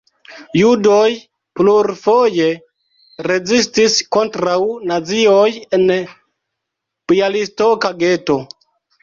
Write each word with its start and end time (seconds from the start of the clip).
Judoj 0.59 1.09
plurfoje 1.59 2.47
rezistis 3.27 3.99
kontraŭ 4.17 4.57
nazioj 4.93 5.45
en 5.79 5.87
bjalistoka 7.13 7.95
geto. 8.03 8.41